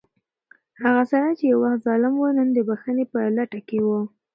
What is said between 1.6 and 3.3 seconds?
وخت ظالم و، نن د بښنې په